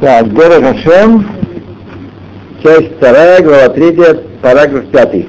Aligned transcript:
Так, 0.00 0.32
Гора 0.32 0.60
Хашем, 0.60 1.26
часть 2.62 2.96
вторая, 2.96 3.42
глава 3.42 3.68
третья, 3.70 4.18
параграф 4.40 4.86
пятый. 4.86 5.28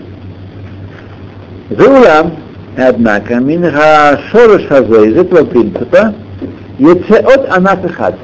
Зауля, 1.70 2.32
однако, 2.78 3.36
Минха 3.36 4.20
Шорош 4.30 4.68
Хазе, 4.68 5.10
из 5.10 5.18
этого 5.18 5.46
принципа, 5.46 6.14
Ецеот 6.78 7.50
Анафихат. 7.50 8.16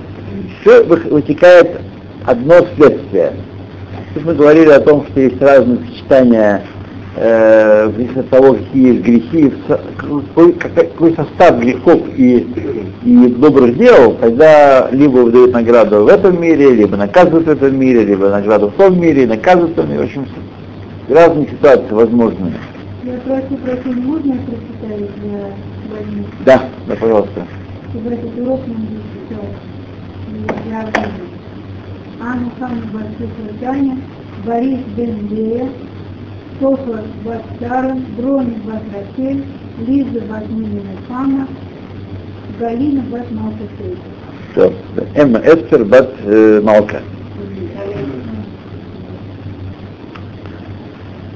Все 0.61 0.83
вытекает 0.83 1.81
одно 2.25 2.67
следствие. 2.75 3.33
Тут 4.13 4.25
мы 4.25 4.35
говорили 4.35 4.69
о 4.69 4.79
том, 4.79 5.07
что 5.07 5.21
есть 5.21 5.41
разные 5.41 5.79
сочетания 5.87 6.61
э, 7.15 7.91
от 8.15 8.29
того, 8.29 8.53
какие 8.53 8.93
есть 8.93 9.01
грехи, 9.01 9.53
какой, 9.97 10.53
какой 10.53 11.15
состав 11.15 11.59
грехов 11.59 12.01
и, 12.15 12.47
и 13.03 13.27
добрых 13.27 13.77
дел, 13.77 14.15
когда 14.19 14.89
либо 14.91 15.17
выдают 15.17 15.53
награду 15.53 16.03
в 16.03 16.07
этом 16.07 16.41
мире, 16.41 16.71
либо 16.71 16.97
наказывают 16.97 17.47
в 17.47 17.51
этом 17.51 17.77
мире, 17.77 18.03
либо 18.05 18.29
награду 18.29 18.67
в 18.67 18.73
том 18.73 18.99
мире, 18.99 19.27
наказывают 19.27 19.73
в 19.73 19.75
том 19.75 19.89
мире. 19.89 19.99
В 19.99 20.03
общем, 20.03 20.25
разные 21.09 21.47
ситуации 21.47 21.93
возможны. 21.93 22.53
Я 23.03 23.13
прошу, 23.25 23.57
прошу, 23.57 23.91
можно 23.99 24.35
прочитать 24.35 25.09
для 25.21 25.39
больницы? 25.89 26.29
Да, 26.45 26.63
да, 26.87 26.95
пожалуйста. 26.95 27.47
Чтобы 27.89 28.13
этот 28.13 28.39
урок 28.39 28.61
нам. 28.67 28.87
Я 30.69 30.89
Анна 32.21 32.51
Хана 32.59 32.81
Барсукатяне, 32.93 33.97
Борис 34.45 34.79
Бенлея, 34.95 35.69
Софа 36.61 37.03
Бастаран, 37.25 38.05
Брони 38.17 38.55
Басракель, 38.63 39.43
Лиза 39.87 40.21
Басминина 40.21 40.91
Хана, 41.07 41.47
Галина 42.59 43.01
Басмалкасей. 43.01 43.97
Все. 44.51 44.73
Эмма 45.15 45.39
Эстер 45.39 45.85
Бат 45.85 46.11
э, 46.23 46.61
Малка. 46.61 47.01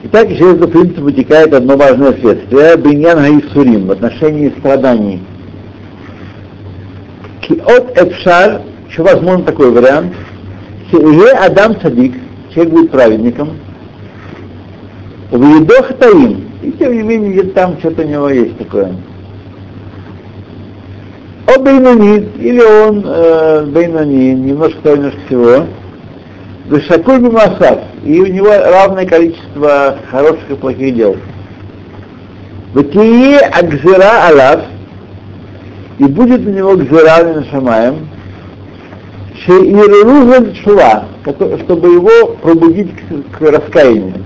Итак, 0.03 0.29
из 0.29 0.39
этого 0.39 0.67
принципа 0.67 1.01
вытекает 1.01 1.53
одно 1.53 1.75
важное 1.75 2.13
следствие. 2.13 2.77
Биньян 2.77 3.17
Хаисурим 3.17 3.87
в 3.87 3.91
отношении 3.91 4.53
страданий. 4.59 5.23
Киот 7.41 7.97
Эфшар, 7.97 8.61
еще 8.87 9.01
возможен 9.01 9.43
такой 9.43 9.71
вариант, 9.71 10.13
Сеуле 10.91 11.31
Адам 11.31 11.81
Садик, 11.81 12.13
человек 12.53 12.73
будет 12.73 12.91
праведником, 12.91 13.57
в 15.31 15.43
едох 15.43 15.93
таим, 15.99 16.49
и 16.61 16.71
тем 16.71 16.93
не 16.93 17.03
менее 17.03 17.33
где 17.33 17.43
там 17.51 17.77
что-то 17.79 18.03
у 18.03 18.07
него 18.07 18.29
есть 18.29 18.57
такое. 18.57 18.95
О 21.47 21.59
Бейнани, 21.59 22.29
или 22.39 22.61
он 22.61 23.03
э, 23.05 23.65
Бейнани, 23.67 24.33
немножко, 24.33 24.95
немножко 24.95 25.19
всего, 25.27 25.65
Вышакой 26.67 27.19
Бимасав, 27.19 27.79
и 28.03 28.19
у 28.19 28.25
него 28.25 28.47
равное 28.47 29.05
количество 29.05 29.99
хороших 30.09 30.49
и 30.49 30.55
плохих 30.55 30.95
дел. 30.95 31.15
Ватие 32.73 33.39
Акзира 33.39 34.27
Алав, 34.27 34.61
и 35.99 36.05
будет 36.05 36.45
у 36.45 36.49
него 36.49 36.75
Гзира 36.75 37.43
Шамаем, 37.51 38.09
Шеируруза 39.45 40.55
Шува, 40.55 41.05
чтобы 41.63 41.89
его 41.89 42.35
пробудить 42.41 42.91
к, 42.91 43.37
к 43.37 43.41
раскаянию. 43.41 44.24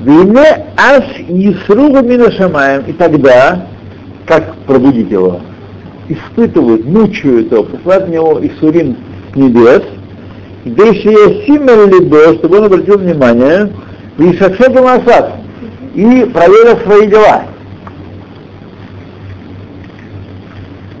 Вине 0.00 0.66
аж 0.76 1.04
Исругу 1.28 2.06
Минашамаем, 2.06 2.84
и 2.86 2.92
тогда, 2.92 3.66
как 4.26 4.54
пробудить 4.66 5.10
его? 5.10 5.40
Испытывают, 6.08 6.84
мучают 6.86 7.50
его, 7.50 7.64
посылают 7.64 8.06
в 8.06 8.10
него 8.10 8.38
Исурин 8.40 8.96
с 9.32 9.36
небес, 9.36 9.82
где 10.64 10.88
еще 10.88 11.10
есть 11.10 11.46
Симмел 11.46 11.86
Либо, 11.88 12.34
чтобы 12.34 12.58
он 12.58 12.64
обратил 12.64 12.98
внимание, 12.98 13.72
в 14.16 14.22
Ишакшету 14.22 14.82
Масад, 14.82 15.32
и 15.94 16.30
проверил 16.32 16.78
свои 16.84 17.08
дела. 17.08 17.42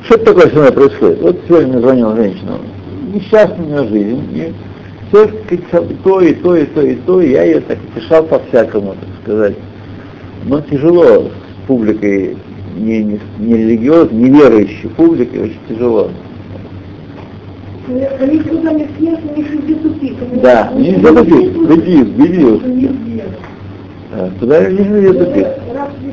Что 0.04 0.18
такое 0.18 0.48
со 0.48 0.56
мной 0.56 0.72
происходит? 0.72 1.20
Вот 1.20 1.38
сегодня 1.46 1.74
мне 1.74 1.80
звонила 1.80 2.16
женщина, 2.16 2.58
несчастная 3.14 3.58
у 3.58 3.68
нее 3.68 3.88
жизнь, 3.88 4.54
все 5.08 5.26
то 6.04 6.20
и 6.20 6.34
то, 6.34 6.56
и 6.56 6.64
то, 6.66 6.82
и 6.82 6.94
то, 6.96 7.20
и 7.20 7.30
я 7.30 7.44
ее 7.44 7.60
так 7.60 7.78
утешал 7.94 8.24
по-всякому, 8.24 8.94
так 8.94 9.08
сказать. 9.22 9.56
Но 10.44 10.60
тяжело 10.60 11.04
с 11.04 11.66
публикой 11.66 12.36
не, 12.76 13.02
не, 13.02 13.20
не 13.38 13.56
религиозной, 13.56 14.22
не 14.22 14.30
верующей 14.30 14.88
публикой, 14.90 15.40
очень 15.44 15.58
тяжело. 15.68 16.10
Да, 20.42 20.72
нельзя 20.74 21.12
тупик, 21.12 21.56
веди, 21.68 22.02
веди. 22.02 23.22
Туда 24.40 24.70
нельзя 24.70 25.12
тупик. 25.12 25.46
Раз 25.74 25.88
ты 26.00 26.06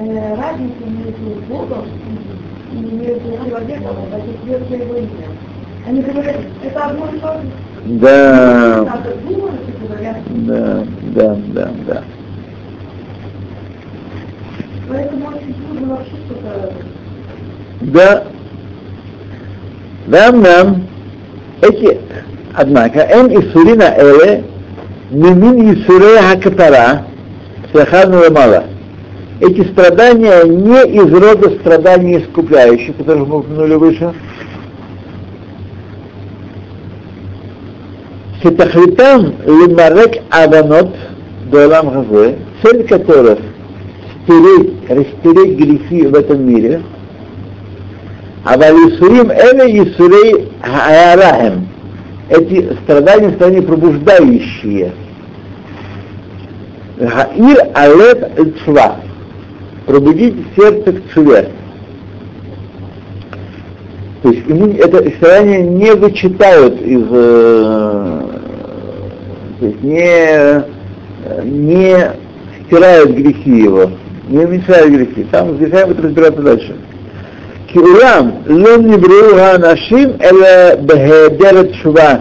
не 0.00 0.20
разницу 0.36 0.84
между 0.86 1.40
Богом 1.48 1.84
и 2.72 2.76
между 2.76 3.30
человеком, 3.44 3.96
значит, 4.08 4.36
все 4.66 4.76
его 4.76 4.96
имя. 4.96 5.26
Они 5.86 6.02
говорят, 6.02 6.36
это 6.62 6.84
одно 6.84 7.06
и 7.06 7.18
то 7.18 7.32
же. 7.34 7.48
Да. 8.00 9.02
Да, 10.28 10.84
да, 11.14 11.36
да, 11.54 11.70
да. 11.86 12.02
Поэтому 14.88 15.26
очень 15.28 15.54
трудно 15.54 15.96
вообще 15.96 16.12
что-то... 16.26 16.72
Да. 17.80 18.24
Да, 20.06 20.32
нам 20.32 20.82
эти, 21.62 22.00
однако, 22.54 23.00
эн 23.00 23.28
исурина 23.40 23.94
эле, 23.96 24.44
мимин 25.10 25.74
исурея 25.74 26.22
хакатара, 26.22 27.06
сахарного 27.72 28.30
мала. 28.30 28.64
Эти 29.40 29.62
страдания 29.72 30.44
не 30.44 30.82
из 30.96 31.12
рода 31.12 31.50
страданий 31.60 32.18
искупляющих, 32.18 32.96
которых 32.96 33.28
мы 33.28 33.38
упомянули 33.38 33.74
выше, 33.74 34.12
Сетахлитам 38.42 39.34
лимарек 39.44 40.22
аванот 40.30 40.94
долам 41.50 41.90
хазе, 41.90 42.38
цель 42.62 42.86
которых 42.86 43.38
стереть, 44.22 44.72
растереть 44.88 45.58
грехи 45.58 46.06
в 46.06 46.14
этом 46.14 46.48
мире, 46.48 46.82
а 48.44 48.56
валисурим 48.56 49.30
эле 49.30 49.82
исурей 49.84 50.48
хаарахем. 50.62 51.68
Эти 52.30 52.72
страдания 52.84 53.30
страдания 53.32 53.62
пробуждающие. 53.62 54.92
Гаир 56.98 57.58
алет 57.74 58.56
цва. 58.64 58.96
Пробудить 59.86 60.36
сердце 60.56 60.92
к 60.92 61.12
цве. 61.12 61.50
То 64.22 64.30
есть 64.30 64.46
ему 64.46 64.66
это 64.66 64.98
страдание 65.16 65.62
не 65.62 65.94
вычитают 65.94 66.80
из, 66.82 67.04
э, 67.10 68.22
то 69.58 69.66
есть 69.66 69.82
не, 69.82 70.62
не 71.44 72.12
стирают 72.66 73.10
грехи 73.10 73.62
его, 73.62 73.90
не 74.28 74.44
уменьшают 74.44 74.92
грехи. 74.92 75.26
Там 75.30 75.56
с 75.56 75.58
грехами 75.58 75.88
будут 75.88 76.04
разбираться 76.04 76.42
дальше. 76.42 76.76
Киурам 77.72 78.42
лон 78.46 78.86
нибру 78.86 79.36
нашим 79.36 80.16
эла 80.20 80.76
бехедерет 80.76 81.74
шува. 81.76 82.20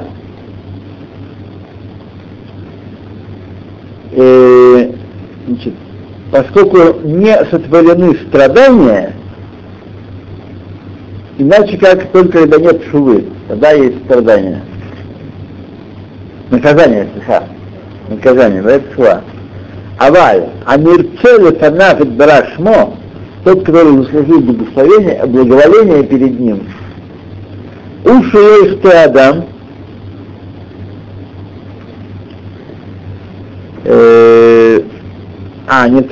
Значит, 5.48 5.74
поскольку 6.32 7.00
не 7.04 7.36
сотворены 7.46 8.16
страдания, 8.28 9.16
Иначе 11.40 11.78
как 11.78 12.12
только 12.12 12.40
когда 12.40 12.58
нет 12.58 12.84
шувы, 12.92 13.24
тогда 13.48 13.72
есть 13.72 14.04
страдания. 14.04 14.62
Наказание, 16.52 17.08
слыха. 17.14 17.46
Наказание, 18.10 18.62
да, 18.62 18.72
это 18.72 18.94
шува. 18.94 19.24
Аваль, 20.00 20.50
а 20.66 20.76
мирцеле 20.76 21.52
танафит 21.52 22.12
барашмо, 22.12 22.94
тот, 23.46 23.64
который 23.64 24.04
заслужил 24.04 24.42
благословение, 24.42 25.26
благоволение 25.26 26.04
перед 26.04 26.38
ним, 26.38 26.68
уши 28.04 28.76
ты 28.84 28.90
Адам, 28.90 29.46
э, 33.86 34.82
а, 35.68 35.88
не 35.88 36.06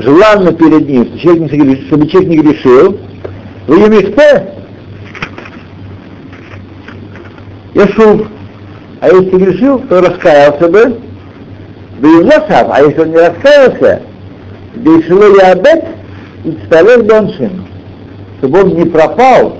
желанно 0.00 0.52
перед 0.54 0.88
ним, 0.88 1.04
чтобы 1.04 1.18
человек 1.18 1.52
не, 1.52 1.76
чтобы 1.88 2.08
человек 2.08 2.30
не 2.30 2.38
грешил, 2.38 2.98
вы 3.66 3.78
Емихте, 3.78 4.61
Яшув. 7.82 8.26
А 9.00 9.08
если 9.08 9.36
грешил, 9.36 9.78
то 9.80 10.00
раскаялся 10.00 10.68
бы. 10.68 10.98
Бейзласав, 12.00 12.68
а 12.70 12.82
если 12.82 13.00
он 13.00 13.10
не 13.10 13.16
раскаялся, 13.16 14.02
Бейшило 14.74 15.24
Ябет 15.24 15.84
и 16.44 16.52
Цталех 16.52 17.06
Доншин, 17.06 17.64
чтобы 18.40 18.60
он 18.60 18.74
не 18.74 18.84
пропал 18.86 19.56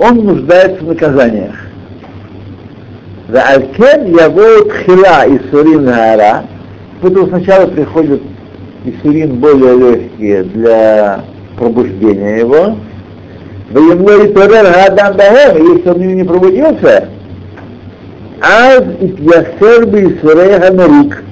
он 0.00 0.24
нуждается 0.24 0.82
в 0.82 0.88
наказаниях. 0.88 1.54
За 3.28 3.42
Алькен 3.42 4.06
его 4.06 4.64
тхила 4.64 5.26
и 5.26 5.38
сурин 5.50 5.84
гара, 5.84 6.44
поэтому 7.00 7.26
сначала 7.28 7.66
приходят 7.66 8.22
Исурин 8.84 9.36
более 9.36 9.76
легкие 9.76 10.44
для 10.44 11.24
пробуждения 11.58 12.38
его. 12.38 12.76
Воемной 13.70 14.32
Торер 14.32 14.64
Гадам 14.64 15.16
Бахем, 15.16 15.76
если 15.76 15.88
он 15.90 16.16
не 16.16 16.24
пробудился, 16.24 17.08
Аз 18.42 18.82
Итьясер 19.00 19.86
Нарик, 20.72 21.22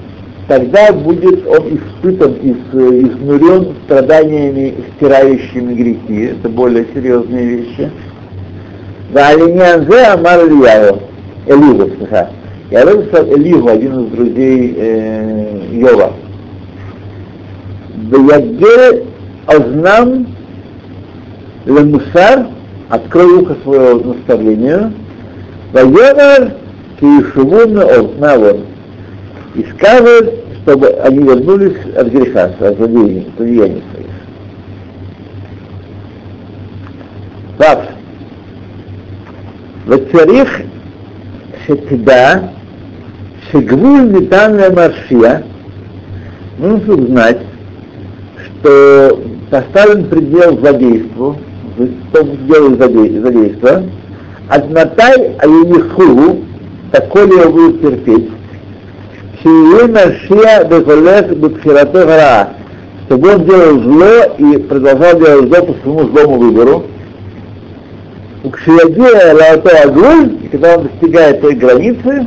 тогда 0.47 0.93
будет 0.93 1.47
он 1.47 1.79
испытан, 1.79 2.35
и 2.43 2.51
изнурен 2.51 3.75
страданиями, 3.85 4.75
стирающими 4.97 5.75
грехи. 5.75 6.33
Это 6.33 6.51
более 6.51 6.87
серьезные 6.93 7.45
вещи. 7.45 7.91
Да 9.13 9.29
Алиньянзе 9.29 10.03
Амар 10.05 10.47
Ильяу, 10.47 11.01
Элигу, 11.47 11.97
слыха. 11.97 12.31
Я 12.71 12.83
сказал 12.83 13.35
Элигу, 13.35 13.69
один 13.69 14.05
из 14.05 14.11
друзей 14.11 14.75
э, 14.77 15.61
Йова. 15.73 16.13
Ваягер 18.11 19.05
Ознам 19.47 20.27
Ламусар, 21.65 22.49
открой 22.91 23.43
ухо 23.43 23.57
своего 23.65 24.15
наставлению, 24.15 24.93
Ваемар 25.73 26.53
Туишувун 27.01 27.79
Олтнавон. 27.79 28.67
И 29.55 29.65
скажет, 29.77 30.35
чтобы 30.63 30.89
они 30.89 31.19
вернулись 31.19 31.77
от 31.97 32.09
греха, 32.09 32.45
от 32.61 32.77
злодеяния, 32.77 33.23
от 33.23 33.37
злодеяний 33.37 33.83
своих. 33.93 34.09
Вав. 37.59 37.85
Вацарих 39.87 40.49
шетида 41.67 42.53
шегвуль 43.51 44.13
нетанная 44.13 44.71
маршия. 44.71 45.45
Нужно 46.59 47.07
знать, 47.07 47.41
что 48.45 49.23
поставлен 49.51 50.07
предел 50.07 50.59
злодейству, 50.59 51.39
что 52.11 52.23
делают 52.47 52.79
злодейство, 52.79 53.85
однатай 54.49 55.37
а 55.39 55.47
еху, 55.47 56.39
его 57.33 57.53
будет 57.53 57.81
терпеть, 57.83 58.31
чтобы 63.07 63.35
он 63.35 63.45
делал 63.45 63.83
зло 63.83 64.35
и 64.39 64.59
продолжал 64.59 65.19
делать 65.19 65.49
зло 65.49 65.65
по 65.67 65.75
своему 65.83 66.09
злому 66.09 66.39
выбору. 66.39 66.85
У 68.45 68.51
Агуль, 69.85 70.39
и 70.45 70.49
когда 70.49 70.77
он 70.77 70.89
достигает 70.89 71.41
той 71.41 71.55
границы, 71.55 72.27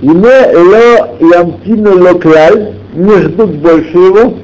ему 0.00 0.22
ло 0.22 1.16
ямтину 1.20 2.02
локлаль, 2.02 2.74
не 2.94 3.22
ждут 3.22 3.50
больше 3.56 3.96
его, 3.96 4.34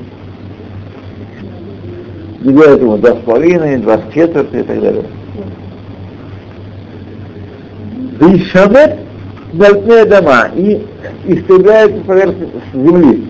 и 2.42 2.48
делают 2.48 2.80
ему 2.82 2.98
два 2.98 3.12
с 3.12 3.18
половиной, 3.24 3.78
два 3.78 3.98
с 3.98 4.12
четвертой 4.12 4.60
и 4.60 4.64
так 4.64 4.80
далее. 4.80 5.04
Вишамет 8.20 8.98
дальтные 9.52 10.04
дома 10.04 10.48
и 10.54 10.84
истребляет 11.26 12.04
поверхность 12.04 12.52
земли. 12.72 13.28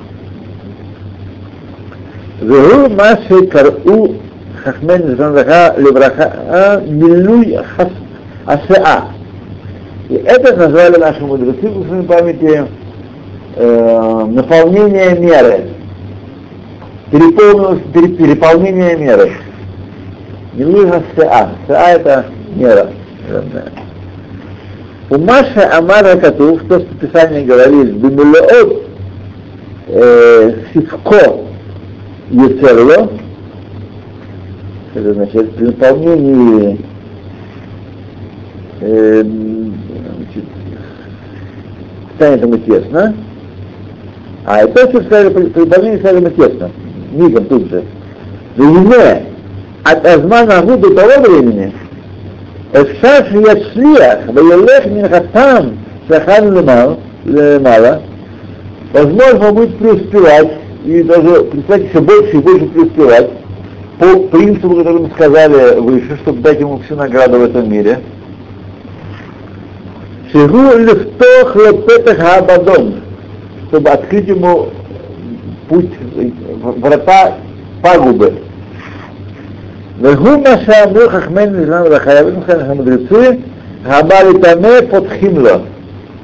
Вегу 2.40 2.94
маши 2.94 3.46
кару 3.46 4.16
хахмен 4.62 5.16
зандаха 5.16 5.74
левраха 5.78 6.82
милуй 6.86 7.58
хас 7.76 7.88
асеа. 8.46 9.04
И 10.08 10.14
это 10.14 10.56
назвали 10.56 10.98
наши 10.98 11.24
мудрецы 11.24 11.66
в 11.66 11.88
своей 11.88 12.02
памяти 12.02 12.66
э, 13.56 14.26
наполнение 14.28 15.18
меры 15.18 15.70
переполнение 17.10 18.96
меры. 18.96 19.32
Милуха 20.54 21.02
сеа. 21.16 21.50
Сеа 21.66 21.90
это 21.94 22.26
мера. 22.54 22.88
У 25.10 25.18
Маша 25.18 25.76
Амара 25.76 26.16
Катув, 26.16 26.62
то, 26.68 26.80
что 26.80 26.94
Писание 26.94 27.44
говорит, 27.44 27.94
Бимилеот 27.94 28.82
Сивко 30.72 31.40
Ецерло, 32.30 33.10
это 34.94 35.14
значит 35.14 35.54
при 35.56 35.64
наполнении 35.66 36.80
э, 38.80 39.24
станет 42.16 42.42
ему 42.42 42.56
тесно, 42.58 43.14
а 44.46 44.58
это 44.60 44.88
все 44.88 45.30
при 45.30 45.60
наполнении 45.60 45.98
стали 45.98 46.16
ему 46.16 46.30
тесно 46.30 46.70
мигом 47.14 47.44
тут 47.46 47.70
же. 47.70 47.84
Вине 48.56 49.26
от 49.84 50.06
Азмана 50.06 50.58
Агу 50.58 50.76
до 50.76 50.94
того 50.94 51.22
времени, 51.22 51.72
Эфшаш 52.74 53.30
Яшлиах, 53.30 54.26
Ваялех 54.26 54.86
Минхатам, 54.86 55.78
Сахан 56.08 56.52
Лемала, 56.52 58.02
возможно, 58.92 59.48
он 59.48 59.54
будет 59.54 59.78
преуспевать, 59.78 60.54
и 60.84 61.04
даже, 61.04 61.44
представьте, 61.44 61.88
все 61.90 62.00
больше 62.00 62.36
и 62.36 62.38
больше 62.40 62.66
преуспевать, 62.66 63.30
по 64.00 64.18
принципу, 64.28 64.74
который 64.74 65.02
мы 65.02 65.10
сказали 65.10 65.78
выше, 65.78 66.18
чтобы 66.22 66.40
дать 66.40 66.58
ему 66.58 66.80
всю 66.80 66.96
награду 66.96 67.38
в 67.38 67.44
этом 67.44 67.70
мире. 67.70 68.00
Шигу 70.32 70.76
лифтох 70.76 71.54
лепетах 71.54 72.18
абадон, 72.38 72.96
чтобы 73.68 73.90
открыть 73.90 74.26
ему 74.26 74.70
путь, 75.68 75.92
врата 76.80 77.34
пагубы. 77.80 78.43
Вегу 79.98 80.38
Машамру 80.38 81.08
Хахмен 81.08 81.60
Низан 81.60 81.86
Рахаявим 81.86 82.42
мудрецы, 82.76 83.40
Габали 83.84 84.40
Таме 84.40 84.82
под 84.82 85.08
Химло. 85.12 85.62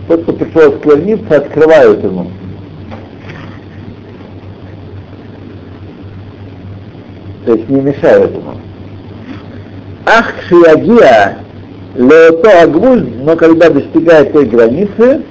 Тот, 0.09 0.23
кто 0.25 0.33
пришел 0.33 0.73
склониться, 0.79 1.37
открывают 1.37 2.03
ему. 2.03 2.33
То 7.47 7.55
есть 7.55 7.69
не 7.69 7.81
мешают 7.81 8.33
ему. 8.33 8.55
Ах, 10.05 10.33
Шиягия, 10.49 11.39
Леото 11.95 12.63
Агвуль, 12.63 13.09
но 13.23 13.37
когда 13.37 13.71
достигает 13.71 14.33
той 14.33 14.47
границы, 14.47 15.23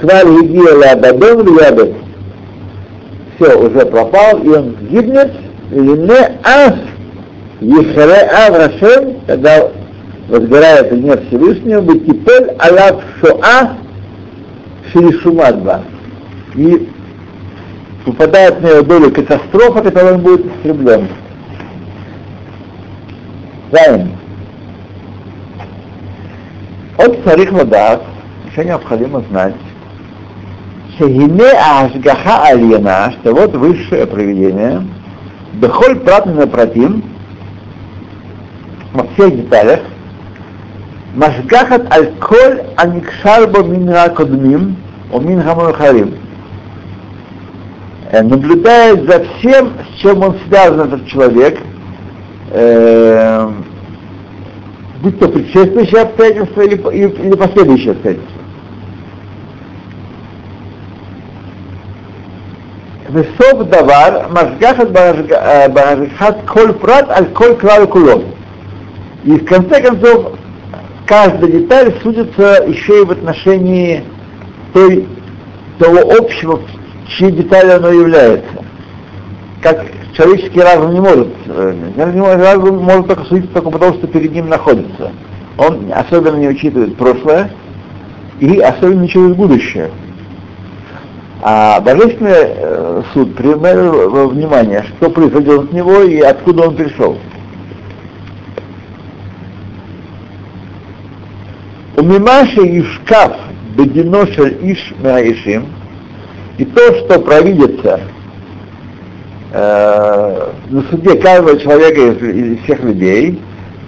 Кваль 0.00 0.42
Гигия 0.42 0.72
Лабадон 0.72 1.58
Лябет, 1.58 1.94
все, 3.34 3.58
уже 3.58 3.84
пропал, 3.86 4.38
и 4.38 4.48
он 4.50 4.76
гибнет, 4.88 5.32
и 5.72 5.80
не 5.80 6.38
ас 6.44 6.74
Ехре 7.60 8.22
Аврашем, 8.46 9.20
когда 9.26 9.68
возгорает 10.28 10.90
гнев 10.92 11.20
Всевышнего, 11.26 11.80
Бетипель 11.82 12.56
Алав 12.58 13.02
Шоа 13.20 13.76
Ширишумадба. 14.92 15.82
И 16.54 16.88
попадает 18.04 18.60
на 18.62 18.68
его 18.68 18.82
долю 18.82 19.10
катастрофа, 19.10 19.82
которой 19.82 20.14
он 20.14 20.20
будет 20.22 20.46
истреблен. 20.46 21.08
Заин. 23.72 24.12
От 26.96 27.22
царих 27.24 27.52
ладат, 27.52 28.02
еще 28.50 28.64
необходимо 28.64 29.22
знать, 29.30 29.54
Шегине 30.98 31.50
Ашгаха 31.52 32.42
Альена, 32.48 33.12
что 33.20 33.32
вот 33.32 33.54
высшее 33.54 34.06
проведение, 34.06 34.82
Бехоль 35.54 35.96
Пратна 36.00 36.46
Пратим, 36.46 37.02
во 38.93 39.07
всех 39.13 39.35
деталях, 39.35 39.79
Машгахат 41.15 41.91
Аль-Коль 41.93 42.63
Аникшарбо 42.75 43.63
Минра 43.63 44.09
Кодмим, 44.09 44.75
о 45.11 45.19
Минхаму 45.19 45.73
Харим, 45.73 46.15
наблюдает 48.11 49.09
за 49.09 49.23
всем, 49.23 49.73
с 49.91 50.01
чем 50.01 50.23
он 50.23 50.35
связан, 50.47 50.93
этот 50.93 51.07
человек, 51.07 51.59
э, 52.51 53.49
будь 55.01 55.19
то 55.19 55.29
предшествующие 55.29 56.01
обстоятельства 56.01 56.61
или, 56.61 56.75
или 56.75 57.35
последующие 57.35 57.91
обстоятельства. 57.91 58.31
וסוף 63.13 63.61
דבר, 63.69 64.27
משגחת 64.29 64.87
בהשגחת 65.73 66.35
כל 66.45 66.71
פרט 66.81 67.05
על 67.09 67.25
כל 67.33 67.53
כלל 67.61 67.85
כולו. 67.89 68.21
И 69.24 69.32
в 69.32 69.44
конце 69.44 69.82
концов, 69.82 70.32
каждая 71.06 71.50
деталь 71.50 71.94
судится 72.02 72.64
еще 72.66 73.02
и 73.02 73.04
в 73.04 73.10
отношении 73.10 74.04
той, 74.72 75.06
того 75.78 75.98
общего, 76.18 76.60
чьей 77.08 77.32
деталью 77.32 77.76
оно 77.76 77.90
является. 77.90 78.64
Как 79.62 79.84
человеческий 80.16 80.60
разум 80.60 80.94
не 80.94 81.00
может, 81.00 81.28
разум 81.46 82.78
может 82.78 83.08
только 83.08 83.24
судить 83.24 83.52
только 83.52 83.70
потому, 83.70 83.94
что 83.94 84.06
перед 84.06 84.32
ним 84.32 84.48
находится. 84.48 85.12
Он 85.58 85.90
особенно 85.92 86.36
не 86.36 86.48
учитывает 86.48 86.96
прошлое 86.96 87.50
и 88.38 88.58
особенно 88.58 89.00
не 89.00 89.04
учитывает 89.06 89.36
будущее. 89.36 89.90
А 91.42 91.80
божественный 91.80 92.32
э, 92.34 93.02
суд 93.12 93.34
принимает 93.34 94.30
внимание, 94.32 94.84
что 94.84 95.10
произойдет 95.10 95.64
от 95.64 95.72
него 95.72 96.02
и 96.02 96.20
откуда 96.20 96.68
он 96.68 96.76
пришел. 96.76 97.16
У 102.00 102.02
Мимаши 102.02 102.66
и 102.66 102.82
шкаф 102.82 103.32
Бединошель 103.76 104.56
Иш 104.62 104.94
Меаишим, 105.02 105.66
и 106.56 106.64
то, 106.64 106.94
что 106.94 107.20
провидится 107.20 108.00
э, 109.52 110.46
на 110.70 110.82
суде 110.84 111.16
каждого 111.16 111.60
человека 111.60 112.00
из, 112.00 112.22
из 112.22 112.62
всех 112.62 112.82
людей, 112.84 113.38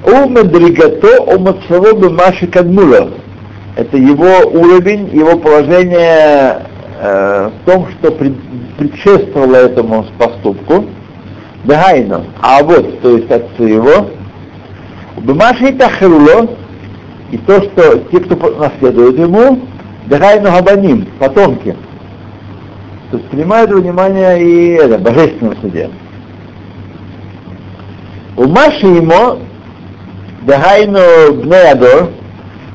у 0.04 0.28
Медригато, 0.28 1.22
у 1.22 1.38
Мацаво 1.38 1.94
Бимаши 1.94 2.46
Кадмула. 2.48 3.12
Это 3.76 3.96
его 3.96 4.46
уровень, 4.50 5.08
его 5.16 5.38
положение 5.38 6.66
э, 7.00 7.48
в 7.48 7.64
том, 7.64 7.88
что 7.92 8.12
пред, 8.12 8.34
предшествовало 8.76 9.56
этому 9.56 10.04
поступку. 10.18 10.84
Дагайну, 11.64 12.26
а 12.42 12.62
вот, 12.62 13.00
то 13.00 13.16
есть 13.16 13.30
отцу 13.30 13.64
его, 13.64 14.10
Бимаши 15.16 15.72
Тахруло, 15.72 16.50
и 17.32 17.38
то, 17.38 17.62
что 17.62 17.98
те, 18.12 18.20
кто 18.20 18.36
наследует 18.50 19.18
ему, 19.18 19.60
Дагайну 20.06 20.52
Габаним, 20.52 21.06
потомки. 21.18 21.74
То 23.10 23.16
есть 23.16 23.28
принимают 23.30 23.70
внимание 23.70 24.42
и 24.42 24.68
это, 24.74 24.98
божественном 24.98 25.56
суде. 25.60 25.90
У 28.36 28.46
Маши 28.46 28.86
ему 28.86 29.38
Дагайну 30.42 31.32
Бнеядор, 31.42 32.10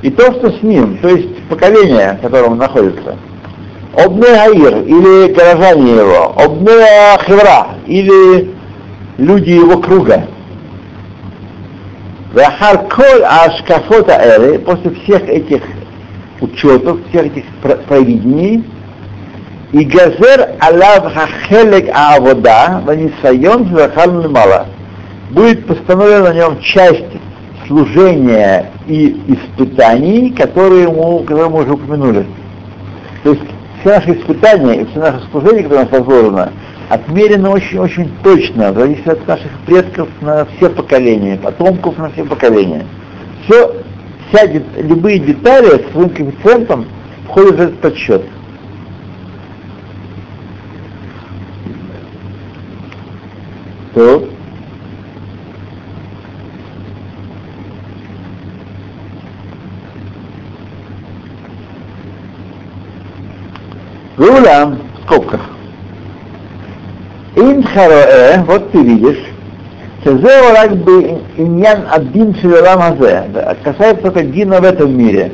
и 0.01 0.09
то, 0.09 0.33
что 0.33 0.51
с 0.51 0.63
ним, 0.63 0.97
то 0.97 1.09
есть 1.09 1.37
поколение, 1.49 2.17
в 2.19 2.21
котором 2.23 2.53
он 2.53 2.57
находится. 2.57 3.15
Обне 3.93 4.27
Аир, 4.27 4.83
или 4.83 5.33
горожане 5.33 5.97
его, 5.97 6.33
Обне 6.35 7.17
Хевра, 7.25 7.67
или 7.85 8.53
люди 9.17 9.51
его 9.51 9.77
круга. 9.79 10.27
Вахар 12.37 12.87
коль 12.87 13.23
ашкафота 13.23 14.11
эры, 14.11 14.59
после 14.59 14.91
всех 14.91 15.27
этих 15.27 15.63
учетов, 16.39 16.99
всех 17.09 17.25
этих 17.25 17.45
провидений, 17.87 18.63
и 19.71 19.83
газер 19.83 20.51
алав 20.59 21.11
хахелек 21.15 21.89
аавода, 21.95 22.83
ванисайон 22.85 23.75
захал 23.75 24.29
мало. 24.29 24.67
Будет 25.31 25.65
постановлена 25.65 26.29
на 26.29 26.33
нем 26.35 26.59
часть 26.61 27.05
служения 27.65 28.71
и 28.85 29.19
испытаний, 29.29 30.29
которые, 30.29 30.83
ему, 30.83 31.21
которые 31.21 31.49
мы 31.49 31.63
уже 31.63 31.73
упомянули. 31.73 32.27
То 33.23 33.31
есть 33.31 33.41
все 33.79 33.95
наши 33.95 34.11
испытания 34.11 34.81
и 34.81 34.85
все 34.85 34.99
наши 34.99 35.25
служения, 35.31 35.63
которые 35.63 35.87
у 35.87 35.89
нас 35.89 35.99
возложено, 35.99 36.51
отмерено 36.89 37.51
очень-очень 37.51 38.09
точно, 38.23 38.73
зависит 38.73 39.07
от 39.07 39.27
наших 39.27 39.51
предков 39.65 40.09
на 40.21 40.45
все 40.45 40.69
поколения, 40.69 41.37
потомков 41.37 41.97
на 41.97 42.09
все 42.11 42.23
поколения. 42.23 42.85
Все, 43.45 43.83
вся, 44.29 44.45
любые 44.77 45.19
детали 45.19 45.83
с 45.83 45.91
своим 45.91 46.09
коэффициентом 46.09 46.85
входят 47.25 47.55
в 47.55 47.61
этот 47.61 47.79
подсчет. 47.79 48.23
То. 53.93 54.29
Гуля, 64.17 64.65
в 64.65 65.03
скобках. 65.05 65.46
Инхароэ, 67.67 68.43
вот 68.45 68.71
ты 68.71 68.81
видишь, 68.81 69.23
Шезео 70.03 70.53
рак 70.53 70.77
бы 70.77 71.21
иньян 71.37 71.85
один 71.91 72.35
шелерам 72.35 72.81
хазе, 72.81 73.25
касается 73.63 74.03
только 74.03 74.23
дина 74.23 74.61
в 74.61 74.63
этом 74.63 74.95
мире. 74.95 75.31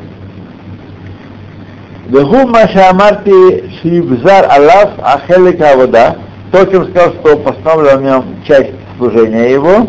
Вегу 2.08 2.48
маша 2.48 2.90
амарти 2.90 3.70
шибзар 3.82 4.46
алаф 4.50 4.92
ахелек 5.00 5.62
авода, 5.62 6.18
то, 6.52 6.66
чем 6.66 6.90
сказал, 6.90 7.14
что 7.14 7.38
постановлен 7.38 7.98
в 8.00 8.04
нем 8.04 8.26
часть 8.48 8.72
служения 8.98 9.52
его, 9.52 9.88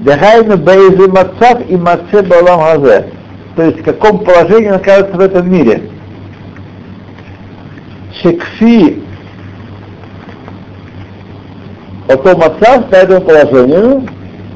Дехайну 0.00 0.56
бейзы 0.56 1.08
мацав 1.08 1.60
и 1.68 1.76
маце 1.76 2.22
балам 2.22 2.60
хазе, 2.60 3.06
то 3.56 3.62
есть 3.62 3.80
в 3.80 3.84
каком 3.84 4.18
положении 4.18 4.68
он 4.68 4.76
окажется 4.76 5.16
в 5.16 5.20
этом 5.20 5.50
мире. 5.50 5.88
Шекфи 8.20 9.03
о 12.14 12.16
том 12.18 12.42
отца 12.42 12.80
по 12.80 12.94
этому 12.94 13.20
положению, 13.20 14.08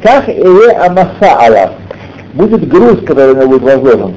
как 0.02 0.28
или 0.28 0.72
амаса 0.74 1.36
алав. 1.38 1.70
Будет 2.34 2.68
груз, 2.68 3.00
который 3.06 3.34
на 3.34 3.40
него 3.40 3.58
будет 3.58 3.62
возложен. 3.62 4.14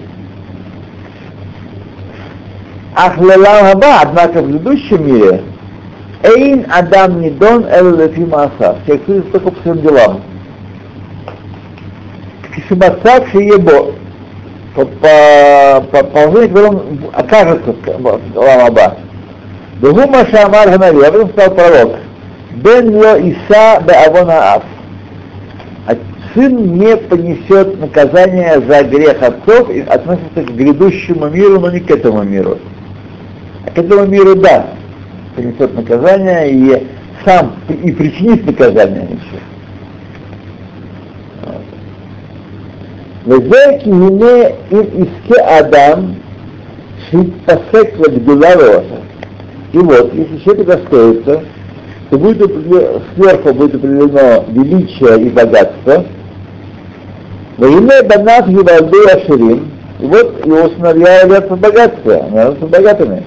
Ахлалаба, 2.96 4.02
однако 4.02 4.42
в 4.42 4.46
предыдущем 4.46 5.08
мире, 5.08 5.44
Эйн 6.24 6.66
Адам 6.70 7.22
не 7.22 7.32
дон 7.32 7.66
эллефима 7.66 8.44
аса. 8.44 8.78
Все 8.84 9.00
судят 9.06 9.32
только 9.32 9.52
по 9.52 9.62
своим 9.62 9.82
делам. 9.82 10.22
Кисимаса 12.56 13.22
кшиебо. 13.22 13.94
По, 14.76 14.86
по, 14.86 15.82
по 15.92 16.04
положению, 16.04 16.50
которым 16.50 17.00
окажется 17.14 17.76
Ламаба. 18.36 18.98
Дугума 19.82 20.26
Шамар 20.28 20.70
Ханави, 20.70 21.04
об 21.04 21.16
этом 21.16 21.30
сказал 21.32 21.56
пророк. 21.56 21.92
Бен 22.55 22.95
ло 22.95 23.17
Иса 23.17 23.81
беавона 23.87 24.55
аф. 24.55 24.63
А 25.87 25.97
сын 26.35 26.79
не 26.79 26.97
понесет 26.97 27.81
наказание 27.81 28.61
за 28.61 28.83
грех 28.85 29.23
отцов 29.23 29.71
и 29.71 29.81
относится 29.81 30.43
к 30.43 30.57
грядущему 30.57 31.29
миру, 31.29 31.61
но 31.61 31.71
не 31.71 31.81
к 31.81 31.91
этому 31.91 32.23
миру. 32.23 32.59
А 33.67 33.71
к 33.71 33.79
этому 33.79 34.07
миру 34.07 34.35
да, 34.37 34.67
понесет 35.35 35.75
наказание 35.75 36.51
и 36.51 36.87
сам 37.25 37.57
и 37.69 37.93
причинит 37.93 38.47
наказание 38.47 39.05
еще. 39.05 39.41
וזה 43.27 43.65
כי 43.81 43.91
הנה 43.91 44.49
אם 44.73 44.81
יזכה 44.95 45.59
אדם 45.59 46.01
שהתפסק 47.11 47.99
לגדולה 47.99 48.49
И 49.73 49.79
вот, 49.79 50.15
если 50.15 50.39
человек 50.45 50.67
достоится, 50.67 51.41
то 52.12 52.18
будет 52.18 52.52
сверху 53.16 53.54
будет 53.54 53.76
определено 53.76 54.44
величие 54.50 55.28
и 55.28 55.30
богатство. 55.30 56.06
Но 57.58 57.68
име 57.68 58.04
банат 58.04 58.50
Ювалды 58.50 58.98
Аширим, 59.14 59.72
и 60.00 60.06
вот 60.06 60.46
его 60.46 60.70
сыновья 60.70 61.22
являются 61.22 61.56
богатства, 61.56 62.14
они 62.16 62.28
являются 62.28 62.66
богатыми. 62.66 63.24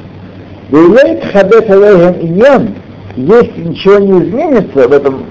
Вейлей 0.71 1.21
Хадеш 1.33 1.71
Алейхем 1.71 2.26
Иньян, 2.26 2.75
если 3.17 3.62
ничего 3.62 3.99
не 4.00 4.23
изменится 4.23 4.88
в 4.88 4.93
этом, 4.93 5.25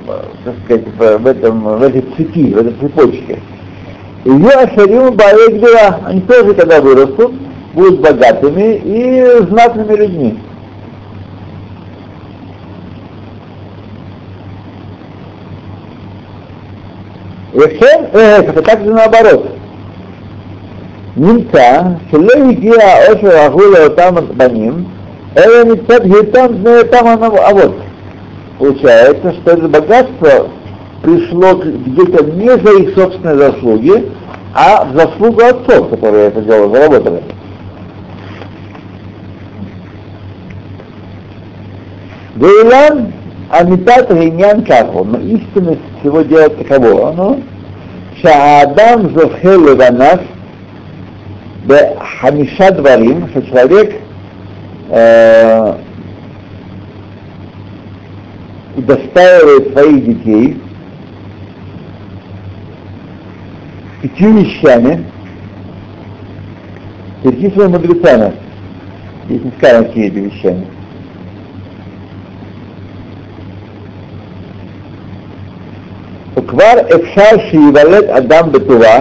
так 0.46 0.56
сказать, 0.66 1.22
в, 1.22 1.28
этом, 1.28 1.78
в 1.78 1.84
этой 1.84 2.02
цепи, 2.18 2.54
в 2.54 2.58
этой 2.58 2.74
цепочке, 2.82 3.40
ее 4.26 4.50
Ашарим 4.50 5.16
Баэгдера, 5.16 6.00
они 6.06 6.22
тоже, 6.22 6.56
когда 6.56 6.82
вырастут, 6.82 7.34
будут 7.76 8.00
богатыми 8.00 8.82
и 8.84 9.46
знатными 9.48 9.96
людьми. 9.96 10.40
וכן, 17.55 18.05
להפך, 18.15 18.55
כתבתי 18.55 18.85
זה 18.85 18.95
наоборот. 18.95 19.47
נמצא 21.17 21.83
שלא 22.11 22.33
הגיע 22.49 22.85
העושר 22.85 23.37
ההוא 23.37 23.63
לאותם 23.79 24.15
בנים, 24.37 24.85
אלא 25.37 25.65
מצד 25.65 26.05
היותם 26.05 26.47
בני 26.63 26.79
אותם 26.79 27.07
אבות. 27.51 27.75
Получается, 28.59 29.33
что 29.35 29.53
это 29.53 29.69
богатство 29.69 30.49
пришло 31.01 31.55
где-то 31.55 32.25
не 32.25 32.49
за 32.49 32.73
их 32.73 32.95
собственные 32.97 33.37
заслуги, 33.37 34.09
а 34.53 34.85
в 34.85 34.97
заслугу 34.97 35.43
отцов, 35.43 35.91
которые 35.91 36.27
это 36.27 36.41
дело 36.43 36.69
заработали. 36.75 37.23
Вейлан 43.54 43.68
Амитат 43.68 44.12
Гиньян 44.12 44.64
Кахо, 44.66 45.04
но 45.04 45.20
истинность 45.20 45.82
всего 46.00 46.22
дела 46.22 46.50
таково, 46.50 47.10
оно, 47.10 47.40
Шаадам 48.22 49.14
Зохел 49.14 49.68
Леванас, 49.68 50.22
Хамиша 52.20 52.72
Дварим, 52.72 53.30
что 53.30 53.42
человек 53.44 53.96
э, 54.90 55.76
удостаивает 58.76 59.74
своих 59.74 60.06
детей 60.06 60.62
пятью 64.02 64.34
вещами, 64.34 65.06
перечислены 67.24 67.70
мудрецами. 67.70 68.34
Здесь 69.26 69.44
не 69.44 69.52
сказано, 69.58 69.86
какие 69.86 70.08
эти 70.08 70.18
вещами. 70.18 70.73
וכבר 76.53 76.73
אפשר 76.95 77.39
שייוולד 77.51 78.05
אדם 78.05 78.53
בטובה, 78.53 79.01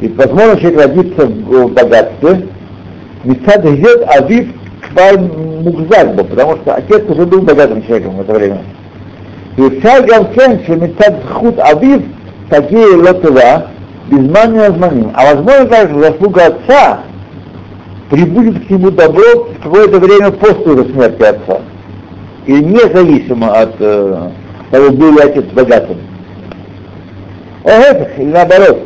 ведь 0.00 0.16
возможно 0.16 0.60
человек 0.60 0.80
родится 0.80 1.26
в 1.26 1.68
богатстве, 1.72 2.46
מצד 3.24 3.66
היית 3.66 4.02
אביו 4.18 4.44
כבר 4.82 5.10
מוחזק 5.62 6.06
בו, 6.16 6.24
потому 6.24 6.56
что 6.56 6.74
отец 6.74 7.02
уже 7.08 7.26
был 7.26 7.40
богатым 7.42 7.82
человеком 7.86 8.16
в 8.16 8.20
это 8.20 8.32
время. 8.34 8.58
ואפשר 9.58 9.98
גם 10.08 10.22
כן 10.34 10.56
שמצד 10.66 11.10
זכות 11.28 11.58
אביו 11.58 11.98
תגיע 12.48 12.86
לא 13.02 13.12
טובה 13.12 13.56
בזמן 14.08 14.52
מן 14.52 14.58
הזמנים. 14.58 15.10
А 15.14 15.34
возможно 15.34 15.66
также 15.66 16.00
заслуга 16.00 16.46
отца 16.46 17.00
прибудет 18.10 18.66
к 18.66 18.70
нему 18.70 18.90
добро 18.90 19.46
в 19.58 19.62
какое-то 19.62 19.98
время 19.98 20.30
после 20.32 20.72
его 20.72 20.84
смерти 20.84 21.22
отца. 21.22 21.60
И 22.46 22.52
независимо 22.52 23.52
от 23.52 23.74
э, 23.78 24.28
того 24.71 24.91
был 24.91 25.17
отец 25.19 25.45
богатым. 25.53 25.97
А 27.63 27.93
или 28.17 28.25
наоборот. 28.25 28.79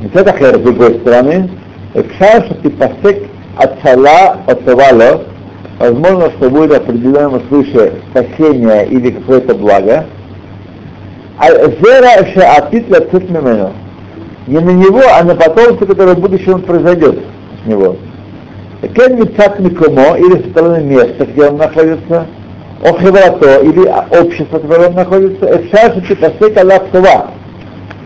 Лицет 0.00 0.28
Ахер, 0.28 0.56
с 0.56 0.60
другой 0.60 0.94
стороны, 1.00 1.50
Эфшар, 1.94 2.44
что 2.46 2.54
ты 2.54 2.70
посек 2.70 3.24
от 3.56 3.80
цала, 3.82 4.38
от 4.46 4.62
цавала, 4.64 5.24
возможно, 5.78 6.30
что 6.30 6.48
будет 6.48 6.72
определено 6.72 7.40
свыше 7.48 7.94
спасение 8.10 8.86
или 8.86 9.10
какое-то 9.10 9.54
благо. 9.54 10.06
А 11.38 11.48
зера 11.48 12.24
ше 12.32 12.40
атит 12.40 12.88
лацит 12.90 13.28
мимену. 13.28 13.72
Не 14.46 14.58
на 14.60 14.70
него, 14.70 15.02
а 15.18 15.22
на 15.22 15.34
потомство, 15.34 15.86
которое 15.86 16.14
в 16.14 16.20
будущем 16.20 16.62
произойдет 16.62 17.18
с 17.62 17.66
него. 17.66 17.96
Кен 18.94 19.20
мицат 19.20 19.58
микомо, 19.60 20.16
или 20.16 20.42
со 20.42 20.50
стороны 20.50 20.82
места, 20.82 21.26
где 21.26 21.48
он 21.48 21.58
находится, 21.58 22.26
о 22.82 22.98
хеврато, 22.98 23.60
или 23.60 23.86
общество, 24.18 24.58
в 24.58 24.62
котором 24.62 24.88
он 24.88 24.94
находится, 24.94 25.46
эфшар 25.46 25.94
шатипасек 25.94 26.56
аллах 26.56 26.82
това. 26.92 27.30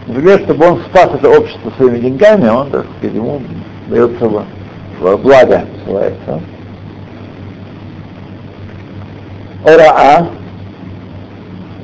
Например, 0.06 0.40
чтобы 0.40 0.66
он 0.66 0.80
спас 0.86 1.10
это 1.14 1.30
общество 1.30 1.72
своими 1.76 1.98
деньгами, 1.98 2.48
он, 2.48 2.70
так 2.70 2.86
сказать, 2.98 3.16
ему 3.16 3.40
дается 3.88 4.28
благо, 5.00 5.64
называется. 5.86 6.40
Ораа, 9.64 10.28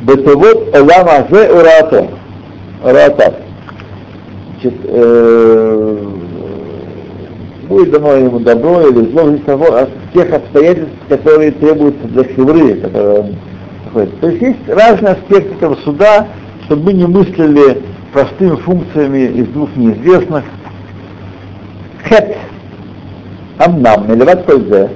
бетовод 0.02 0.74
олам 0.74 1.08
азе 1.08 1.50
ураато. 1.50 2.08
Ураатат. 2.82 3.34
Значит, 4.60 4.80
э, 4.84 6.06
будет 7.70 7.92
дано 7.92 8.12
ему 8.14 8.40
добро 8.40 8.82
или 8.88 9.10
зло 9.12 9.30
из 9.30 9.42
того, 9.44 9.72
от 9.76 9.90
тех 10.12 10.30
обстоятельств, 10.32 10.92
которые 11.08 11.52
требуются 11.52 12.06
для 12.08 12.24
хевры, 12.24 12.74
которые 12.74 13.20
он 13.20 13.36
находится. 13.84 14.16
То 14.20 14.28
есть 14.28 14.42
есть 14.42 14.68
разные 14.68 15.12
аспекты 15.12 15.54
этого 15.54 15.76
суда, 15.76 16.26
чтобы 16.64 16.82
мы 16.86 16.92
не 16.94 17.06
мыслили 17.06 17.80
простыми 18.12 18.56
функциями 18.56 19.26
из 19.40 19.46
двух 19.48 19.74
неизвестных. 19.76 20.44
Хет, 22.08 22.36
амнам, 23.58 24.10
мелеват 24.10 24.44
кользе. 24.44 24.90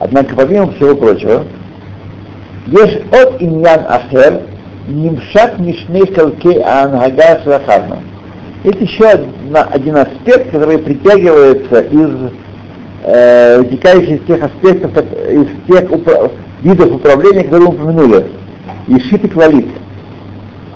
Однако, 0.00 0.34
помимо 0.34 0.72
всего 0.72 0.96
прочего, 0.96 1.44
есть 2.66 3.00
от 3.12 3.40
иньян 3.40 3.86
ахер, 3.88 4.42
нимшак 4.88 5.60
мишней 5.60 6.12
халке 6.12 6.60
ангага 6.62 7.40
шахарна. 7.44 8.00
Это 8.66 8.82
еще 8.82 9.06
один 9.06 9.96
аспект, 9.96 10.50
который 10.50 10.78
притягивается 10.78 11.82
из 11.82 12.10
э, 13.04 13.60
вытекающий 13.60 14.16
из 14.16 14.26
тех 14.26 14.42
аспектов, 14.42 14.90
из 15.30 15.46
тех 15.68 15.88
упра- 15.88 16.32
видов 16.62 16.96
управления, 16.96 17.44
которые 17.44 17.68
мы 17.68 17.74
упомянули. 17.76 18.26
Ишит 18.88 19.24
и 19.24 19.28
квалит. 19.28 19.68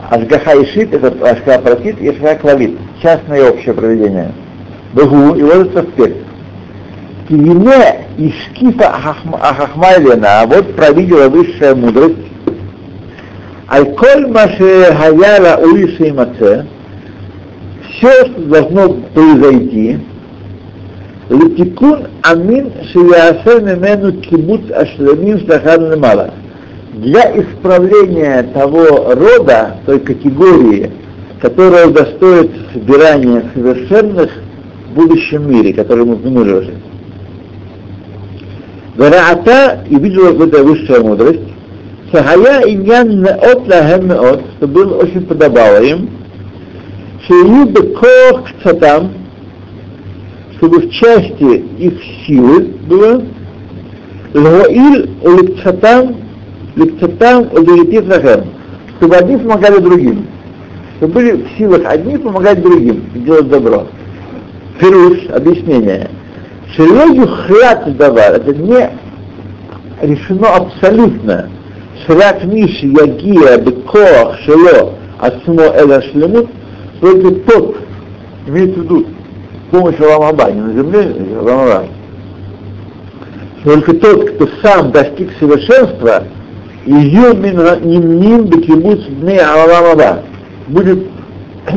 Ашгаха 0.09 0.63
Ишит, 0.63 0.95
это 0.95 1.09
Ашгаха 1.29 1.63
Пратит 1.63 2.01
и 2.01 2.11
Ашгаха 2.11 2.37
Квалит, 2.37 2.79
частное 3.03 3.41
и 3.41 3.51
общее 3.51 3.75
проведение. 3.75 4.31
Бегу, 4.93 5.35
и 5.35 5.43
вот 5.43 5.55
этот 5.55 5.89
аспект. 5.89 6.19
Кивине 7.29 8.07
Ишкифа 8.19 8.95
Ахахмайлена, 9.43 10.43
а 10.43 10.47
вот 10.47 10.77
провидела 10.77 11.29
высшая 11.29 11.75
мудрость, 11.75 12.19
Аль-Коль 13.69 14.29
Маше 14.29 14.95
Хаяла 14.95 15.61
Уиша 15.61 16.05
и 16.05 16.13
Маце, 16.13 16.67
все, 17.93 18.27
что 18.27 18.41
должно 18.43 18.95
произойти, 19.15 19.99
Летикун 21.29 22.09
Амин 22.23 22.73
Шиясе 22.93 23.61
Мемену 23.61 24.13
Кибуц 24.21 24.63
Ашламим 24.73 25.39
Шляхан 25.41 25.93
Лемала 25.93 26.35
для 26.95 27.41
исправления 27.41 28.43
того 28.53 29.15
рода, 29.15 29.77
той 29.87 30.01
категории, 30.01 30.91
которая 31.41 31.87
удостоится 31.87 32.59
собирания 32.73 33.45
совершенных 33.55 34.31
в 34.91 34.95
будущем 34.95 35.49
мире, 35.49 35.73
который 35.73 36.05
мы 36.05 36.15
упомянули 36.15 36.53
уже. 36.53 36.75
Вараата 38.97 39.85
и 39.89 39.95
видела 39.95 40.33
вот 40.33 40.49
эта 40.49 40.65
высшая 40.65 41.01
мудрость, 41.01 41.41
Сахая 42.13 42.63
иньян 42.63 43.23
неот 43.23 43.69
лахем 43.69 44.09
неот, 44.09 44.43
что 44.57 44.67
было 44.67 44.97
очень 44.97 45.25
подобало 45.25 45.81
им, 45.81 46.11
шею 47.27 47.67
бекох 47.67 48.49
цатам, 48.63 49.13
чтобы 50.57 50.79
в 50.79 50.91
части 50.91 51.65
их 51.79 51.95
силы 52.27 52.75
было, 52.87 53.23
лгоиль 54.35 55.11
уликцатам 55.23 56.17
Ликцатам 56.77 57.49
удовлетворит 57.53 58.09
Рахем, 58.09 58.45
чтобы 58.97 59.17
одни 59.17 59.37
помогали 59.37 59.79
другим. 59.79 60.27
Чтобы 60.97 61.15
были 61.15 61.33
в 61.33 61.59
силах 61.59 61.83
одни 61.85 62.17
помогать 62.17 62.63
другим 62.63 63.03
делать 63.15 63.49
добро. 63.49 63.87
Фируш, 64.79 65.29
объяснение. 65.31 66.11
Шило 66.75 67.13
юхрят 67.13 67.97
давар, 67.97 68.35
это 68.35 68.55
не 68.55 68.91
решено 70.03 70.49
абсолютно. 70.55 71.51
Шрак 72.07 72.45
Миши 72.45 72.87
Ягия 72.87 73.59
Бекоах 73.59 74.39
Шило 74.45 74.95
Асмо 75.19 75.65
Эла 75.75 76.01
Шлемут, 76.03 76.49
только 77.01 77.31
тот, 77.51 77.77
имеется 78.47 78.81
в 78.81 78.85
виду, 78.85 79.07
с 79.69 79.71
помощью 79.71 80.07
Рамаба, 80.07 80.51
не 80.51 80.61
на 80.61 80.73
земле, 80.73 81.15
а 81.41 81.47
Рамаба. 81.47 81.87
Только 83.65 83.95
тот, 83.95 84.31
кто 84.31 84.49
сам 84.63 84.91
достиг 84.91 85.31
совершенства, 85.39 86.25
ее 86.87 87.35
нимним 87.35 88.45
бекибуц 88.47 89.05
дней 89.07 89.39
Аламаба 89.39 90.23
будет 90.69 91.07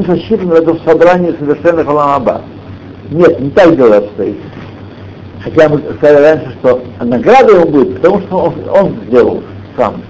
засчитан 0.07 0.47
в 0.47 0.53
этом 0.53 0.79
собрании 0.85 1.35
совершенных 1.37 1.87
Аламаба. 1.87 2.41
Нет, 3.11 3.39
не 3.39 3.49
так 3.49 3.75
дело 3.75 3.97
обстоит. 3.97 4.37
Хотя 5.43 5.67
мы 5.67 5.81
сказали 5.97 6.23
раньше, 6.23 6.55
что 6.61 6.81
награда 7.01 7.53
ему 7.53 7.65
будет, 7.69 7.95
потому 7.95 8.21
что 8.21 8.35
он, 8.37 8.53
он 8.71 8.95
сделал 9.07 9.43
сам. 9.75 10.01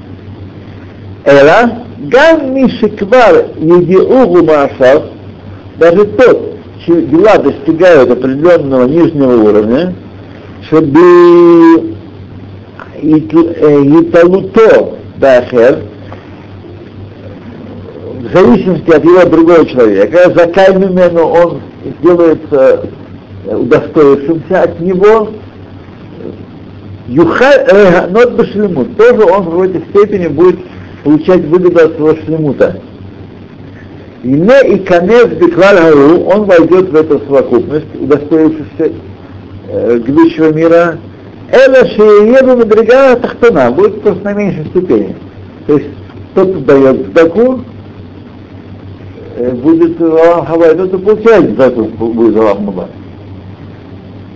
Эла, 1.26 1.86
гам 2.04 2.54
мишиквар 2.54 3.46
едиугу 3.58 4.44
маашав, 4.44 5.04
даже 5.78 6.06
тот, 6.06 6.56
чьи 6.86 7.06
дела 7.06 7.38
достигают 7.38 8.12
определенного 8.12 8.86
нижнего 8.88 9.36
уровня, 9.50 9.96
чтобы 10.68 11.96
Италуто 13.02 14.96
Дахер, 15.18 15.84
в 18.20 18.34
зависимости 18.34 18.92
от 18.92 19.04
его 19.04 19.26
другого 19.26 19.66
человека, 19.66 20.34
за 20.36 20.48
Каймимену 20.48 21.26
он 21.26 21.62
сделается 22.00 22.86
удостоившимся 23.46 24.62
от 24.64 24.80
него, 24.80 25.30
Юхай 27.08 28.10
Нот 28.10 28.32
Башлемут, 28.34 28.96
тоже 28.96 29.24
он 29.24 29.42
в 29.44 29.50
какой-то 29.50 29.82
степени 29.90 30.28
будет 30.28 30.60
получать 31.04 31.42
выгоду 31.46 31.86
от 31.86 31.96
своего 31.96 32.16
шлемута. 32.24 32.82
И 34.24 34.28
не 34.28 34.76
и 34.76 34.80
конец 34.86 35.28
Бекваль 35.28 35.76
Гару, 35.76 36.22
он 36.22 36.46
войдет 36.46 36.90
в 36.90 36.96
эту 36.96 37.20
совокупность, 37.20 37.94
удостоившись 38.00 38.66
э, 38.78 39.98
грядущего 40.00 40.54
мира, 40.54 40.98
это 41.52 41.86
шееду 41.90 42.58
мадрига 42.58 43.16
тахтана, 43.18 43.70
будет 43.72 44.02
просто 44.02 44.24
на 44.24 44.34
меньшей 44.34 44.66
ступени. 44.68 45.16
То 45.68 45.78
есть 45.78 45.90
тот, 46.34 46.50
кто 46.50 46.60
дает 46.62 47.08
сдаку, 47.08 47.60
будет 49.62 50.02
Алам 50.02 50.46
Хабай, 50.46 50.76
тот, 50.76 50.88
кто 50.88 51.00
получает 51.00 51.52
сдаку, 51.52 51.84
будет 51.84 52.38
Алам 52.38 52.66
Хабай. 52.66 52.88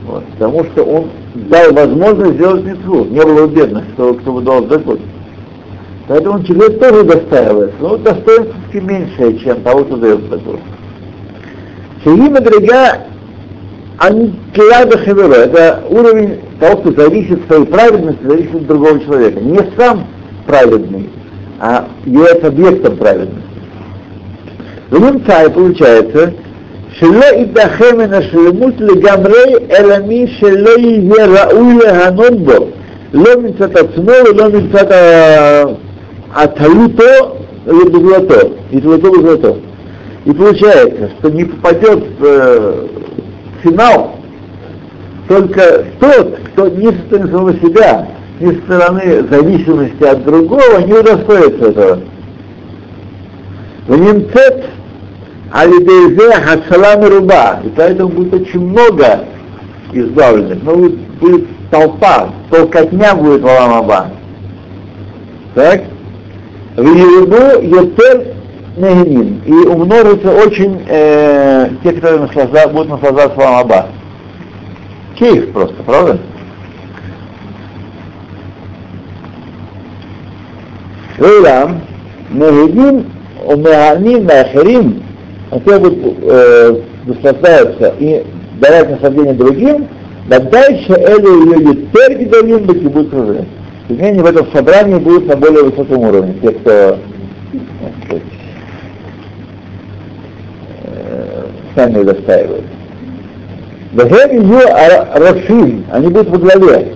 Вот, 0.06 0.24
потому 0.34 0.64
что 0.66 0.84
он 0.84 1.06
дал 1.34 1.74
возможность 1.74 2.36
сделать 2.36 2.64
митцву. 2.66 3.06
Не 3.06 3.22
было 3.22 3.48
бедных, 3.48 3.84
кто, 3.94 4.14
кто 4.14 4.34
бы 4.34 4.42
дал 4.42 4.64
сдаку. 4.66 4.98
Поэтому 6.08 6.42
человек 6.44 6.80
тоже 6.80 7.04
достаивается, 7.04 7.76
но 7.82 7.90
ну, 7.90 7.98
достоинство 7.98 8.56
меньшее, 8.74 9.40
чем 9.40 9.62
того, 9.62 9.84
кто 9.84 9.98
дает 9.98 10.30
такое. 10.30 10.60
Шагима 12.04 12.40
дорога 12.40 13.00
Анкилада 13.98 15.00
Хевера, 15.00 15.34
это 15.34 15.84
уровень 15.90 16.40
того, 16.62 16.78
кто 16.78 16.92
зависит 17.02 17.46
своей 17.48 17.66
праведности, 17.66 18.24
зависит 18.24 18.56
от 18.56 18.68
другого 18.68 19.00
человека. 19.02 19.42
Не 19.42 19.60
сам 19.78 20.08
праведный, 20.46 21.10
а 21.60 21.88
является 22.06 22.48
объектом 22.48 22.96
праведности. 22.96 23.42
В 24.90 24.98
Лунцай 24.98 25.50
получается, 25.50 26.34
Шиле 26.98 27.44
Идахемина 27.44 28.22
Шилемут 28.22 28.80
Легамрей 28.80 29.68
Элами 29.78 30.26
Шиле 30.40 31.06
Ерауле 31.06 31.90
Ханонбо, 31.90 32.70
Ломицата 33.12 33.88
Цмол, 33.94 34.36
Ломицата 34.36 35.78
а 36.34 36.48
таюто 36.48 37.38
золото, 37.66 38.52
и 38.72 38.80
золото 38.80 39.10
в 39.10 39.38
то. 39.38 39.58
И 40.26 40.32
получается, 40.32 41.12
что 41.20 41.30
не 41.30 41.46
попадет 41.46 42.04
э, 42.20 42.88
в 43.60 43.64
финал 43.64 44.18
только 45.28 45.86
тот, 46.00 46.40
кто 46.48 46.68
не 46.70 46.88
со 46.88 47.00
стороны 47.08 47.32
самого 47.32 47.54
себя, 47.56 48.08
не 48.40 48.52
со 48.54 48.62
стороны 48.62 49.28
зависимости 49.30 50.04
от 50.04 50.24
другого, 50.24 50.80
не 50.86 50.94
удостоится 50.94 51.70
этого. 51.70 52.00
Внимцет 53.88 54.66
алидейзе 55.52 56.32
хацалам 56.34 57.06
руба. 57.06 57.60
И 57.64 57.70
поэтому 57.70 58.10
будет 58.10 58.34
очень 58.34 58.62
много 58.62 59.26
избавленных. 59.94 60.64
Но 60.64 60.76
будет, 60.76 61.00
будет 61.20 61.48
толпа, 61.72 62.30
толкотня 62.50 63.16
будет 63.16 63.42
в 63.42 63.48
Аламаба. 63.48 64.12
Так? 65.56 65.84
В 66.77 66.85
Еруду 66.85 67.63
Йотер 67.63 68.35
Негинин. 68.77 69.43
И 69.47 69.53
умножится 69.53 70.31
очень 70.31 70.83
э, 70.89 71.69
те, 71.83 71.93
которые 71.93 72.23
наслажда, 72.23 72.69
будут 72.69 72.89
наслаждаться 72.89 73.37
в 73.37 73.41
Аламаба. 73.41 73.87
Кейф 75.19 75.53
просто, 75.53 75.83
правда? 75.83 76.19
ואולם, 81.19 81.75
נהגים 82.35 83.03
ומהנים 83.49 84.27
לאחרים 84.29 84.99
а 85.53 85.61
те 85.61 85.79
будут 85.79 85.99
э, 86.23 86.81
наслаждаются 87.05 87.95
и 87.99 88.25
давать 88.59 88.91
наслаждение 88.91 89.35
другим, 89.35 89.87
да 90.27 90.39
дальше 90.39 90.93
Элю 90.93 91.45
ее 91.45 91.63
Ютер 91.63 92.19
Гидолим 92.19 92.65
Бакибут 92.65 93.11
менее, 93.94 94.24
в 94.24 94.26
этом 94.26 94.52
собрании 94.52 95.00
будут 95.00 95.28
на 95.28 95.36
более 95.36 95.64
высоком 95.64 96.00
уровне, 96.00 96.36
те, 96.42 96.52
кто 96.52 96.98
сказать, 98.06 98.24
э, 100.84 101.46
сами 101.76 102.04
достаивают. 102.04 102.66
Вахем 103.94 104.42
ее 104.42 104.62
Рафим, 105.14 105.86
они 105.92 106.08
будут 106.10 106.30
во 106.30 106.38
главе. 106.38 106.94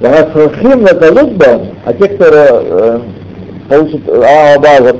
Рафим 0.00 0.82
Наталутба, 0.82 1.66
а 1.84 1.92
те, 1.94 2.08
кто 2.08 2.24
э, 2.28 3.00
получат 3.68 4.08
Аабаза, 4.08 4.96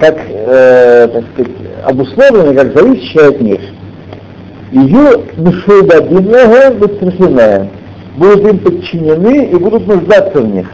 как, 0.00 0.16
э, 0.28 1.08
так 1.12 1.24
сказать, 1.34 1.52
обусловлены 1.84 2.54
как 2.54 2.76
зависящие 2.76 3.28
от 3.28 3.40
них. 3.40 3.60
Ее 4.72 5.22
мишудадинная 5.36 6.72
бецрахиная 6.72 7.70
будут 8.17 8.47
им 8.47 8.59
подчинены 8.59 9.45
и 9.45 9.55
будут 9.55 9.87
нуждаться 9.87 10.41
в 10.41 10.47
них. 10.47 10.67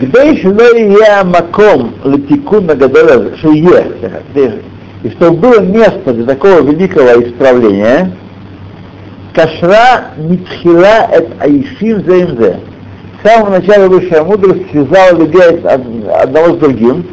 כדי 0.00 0.36
שלא 0.42 0.76
יהיה 0.76 1.20
המקום 1.20 1.92
לתיקון 2.04 2.70
הגדול 2.70 3.08
הזה, 3.08 3.36
שיהיה, 3.36 3.84
и 5.04 5.10
чтобы 5.10 5.38
было 5.38 5.60
место 5.60 6.12
для 6.12 6.26
такого 6.26 6.60
великого 6.60 7.22
исправления, 7.22 8.12
кашра 9.34 10.12
митхила 10.16 11.08
эт 11.10 11.28
аишим 11.40 12.04
зеймзе 12.04 12.58
с 13.18 13.28
самого 13.28 13.58
начала 13.58 13.88
высшая 13.88 14.22
мудрость 14.22 14.70
связала 14.70 15.18
людей 15.18 15.60
одного 15.60 16.54
с 16.54 16.58
другим. 16.58 17.06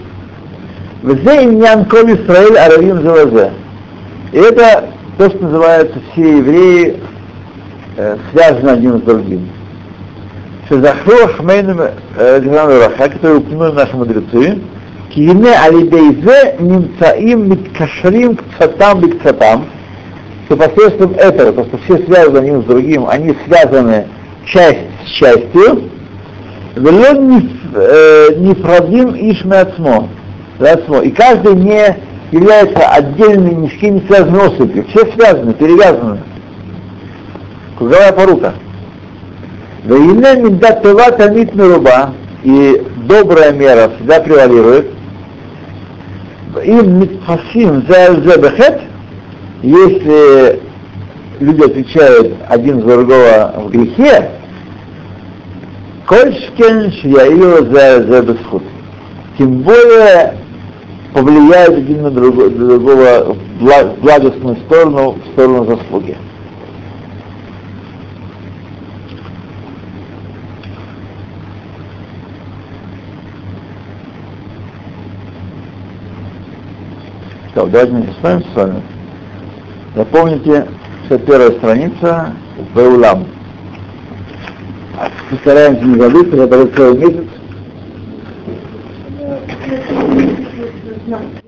Взе 1.02 1.44
иньян 1.44 1.86
коль 1.86 2.14
Исраиль 2.14 2.58
аравим 2.58 3.02
завазе. 3.04 3.52
И 4.32 4.38
это 4.38 4.90
то, 5.21 5.29
что 5.29 5.39
называется 5.39 6.01
все 6.13 6.39
евреи 6.39 6.97
э, 7.99 8.17
связаны 8.33 8.71
один 8.71 8.99
с 9.01 9.03
другим. 9.03 9.51
Шезахру 10.67 11.25
Ахмейну 11.25 11.77
Раха, 11.77 13.11
который 13.11 13.37
упомянули 13.37 13.73
наши 13.73 13.97
мудрецы, 13.99 14.59
Киене 15.11 15.53
алидейзе 15.59 16.57
нимцаим 16.59 17.51
миткашрим 17.51 18.37
к 18.37 18.45
цатам 18.59 19.01
бикцатам, 19.01 19.67
что 20.47 20.57
посредством 20.57 21.13
этого, 21.13 21.53
то, 21.53 21.65
что 21.65 21.79
все 21.85 22.03
связаны 22.07 22.39
один 22.39 22.63
с 22.63 22.65
другим, 22.65 23.07
они 23.07 23.37
связаны 23.45 24.07
часть 24.47 24.87
с 25.05 25.11
частью, 25.11 25.91
Велен 26.77 27.29
нефрадим 28.39 29.15
ишме 29.17 29.59
отсмо. 29.59 30.09
И 31.03 31.11
каждый 31.11 31.57
не 31.57 31.95
является 32.31 32.89
отдельной 32.89 33.55
ни 33.55 33.69
с 33.69 33.81
кем 33.81 33.95
не 33.97 34.01
связанной 34.07 34.47
особью. 34.49 34.85
Все 34.89 35.13
связаны, 35.13 35.53
перевязаны. 35.55 36.21
Круговая 37.77 38.13
порука. 38.13 38.55
Вейне 39.85 40.43
миндат 40.43 40.83
тева 40.83 41.11
тамит 41.13 41.57
руба, 41.57 42.13
и 42.43 42.83
добрая 43.09 43.53
мера 43.53 43.91
всегда 43.97 44.21
превалирует. 44.21 44.91
Им 46.65 47.01
митфасим 47.01 47.87
за 47.89 48.13
если 49.63 50.61
люди 51.39 51.63
отвечают 51.63 52.35
один 52.49 52.81
за 52.81 52.87
другого 52.87 53.55
в 53.57 53.71
грехе, 53.71 54.31
Кольшкен 56.07 56.93
шияю 56.93 57.73
за, 57.73 58.23
бесхуд. 58.23 58.65
Тем 59.39 59.59
более 59.59 60.40
повлияет 61.13 61.71
один 61.71 62.03
на 62.03 62.11
другого, 62.11 62.51
другого 62.51 63.37
в 63.59 64.01
благостную 64.01 64.57
сторону, 64.67 65.13
в 65.13 65.33
сторону 65.33 65.65
заслуги. 65.65 66.17
Так, 77.55 77.71
давайте 77.71 77.93
мы 77.93 78.07
остановимся 78.09 78.49
с 78.53 78.55
вами. 78.55 78.83
Запомните, 79.97 80.69
61 81.09 81.59
страница 81.59 82.35
Беулам. 82.75 83.27
Постараемся 85.31 85.85
не 85.85 85.99
забыть, 85.99 86.33
это 86.33 86.67
целый 86.77 86.99
месяц. 86.99 87.40
No. 91.11 91.40